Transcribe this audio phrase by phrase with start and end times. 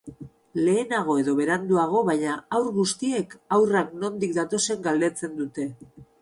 [0.67, 5.69] Lehenago edo beranduago baina haur guztiek haurrak nondik datozen galdetzen dute.